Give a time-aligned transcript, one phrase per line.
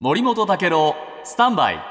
[0.00, 0.94] 森本武郎
[1.24, 1.82] スタンバイ。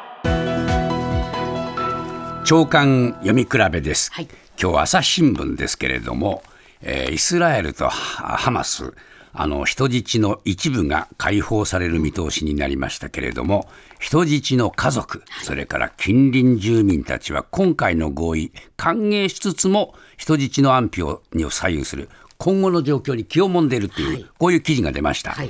[2.45, 4.29] 長官読み比べです、はい。
[4.57, 6.41] 今日朝日新聞ですけれども、
[6.79, 8.93] えーイスラエルとハハマス
[9.33, 13.67] あの人質の一部が解放される見通しになりましたけれども
[14.00, 24.26] 人質の家族それから近隣住民たちは今回の合意歓迎しつつも人質の安否をにを左右する今後の状況に気をもんでいるという、はい。
[24.38, 25.32] こういう記事が出ました。
[25.32, 25.50] はい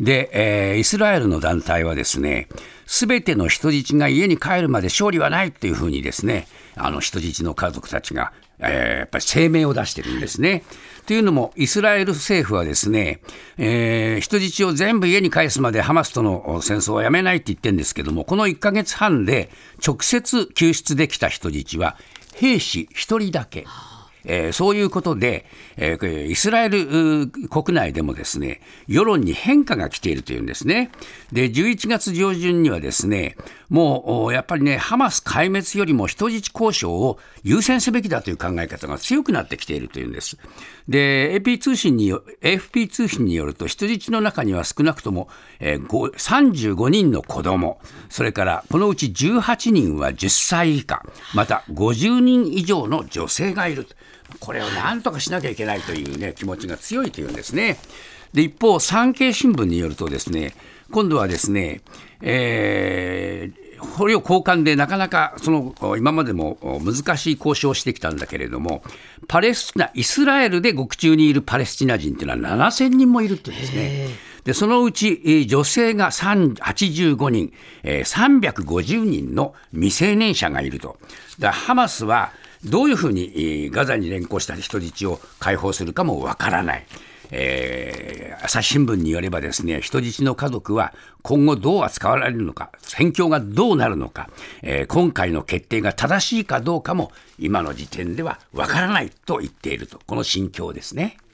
[0.00, 2.48] で、えーイスラエルの団体はですね、
[2.86, 10.62] すべての人質が家に帰るまで勝利はないっていうふうにですね、あの人質の家族たちが、えーやっぱり声明を出してるんですね。
[11.06, 13.20] というのも、イスラエル政府はですね、
[13.56, 19.50] えー人質を全部家に返すまでハマスとの戦争はやめないって言ってるんですけども、この1ヶ月半で
[19.84, 21.96] 直接救出できた人質は
[22.34, 23.64] 兵士1人だけ。
[24.28, 25.46] えーそういうことで、
[25.76, 30.90] えーイスラエル国内でもですね世論に変化が来ているというんですね。
[31.32, 33.36] で11月上旬にはですね
[33.68, 40.38] もうやっぱりねハマス壊滅よりも人質交渉を優先すべきだという考え方が強くなってきているというんです。
[40.88, 45.28] で AP 通信に AFP 通信によると人質の中には少なくとも、
[45.60, 51.02] えー35人の子供それからこのうち18人は10歳以下
[51.34, 53.94] また50人以上の女性がいると。
[54.40, 57.78] これをなんとかしなきゃいけないという、ね、気持ちが強いというんですね。
[58.32, 60.54] で一方、産経新聞によるとですね
[60.90, 61.80] 今度はですね、
[62.22, 68.82] えー捕虜交換でなかなかその今までも難しい交渉をしてきたんだけれども、
[69.28, 74.08] パレスチナ、イスラエルで獄中にいるパレスチナ人というのは7000人もいるっていうんですね。
[74.44, 80.98] でそのうちえー女性が3 85人、えー350人の未成年者がいると。
[81.38, 82.32] だハマスは
[82.64, 86.86] どういうふうにガザに連行した人質を解放するかもわからない。
[87.30, 94.30] えー朝日新聞によればですね人質の家族は今後どう扱われるのか戦況がどうなるのか、
[94.62, 101.18] えー今回の決定が正しいかどうかも今の時点ではわからないと言っているとこの心境ですね。